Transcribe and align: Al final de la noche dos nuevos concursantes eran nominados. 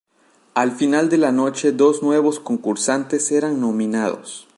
Al 0.55 0.71
final 0.71 1.09
de 1.11 1.19
la 1.19 1.31
noche 1.31 1.73
dos 1.73 2.01
nuevos 2.01 2.39
concursantes 2.39 3.31
eran 3.31 3.61
nominados. 3.61 4.47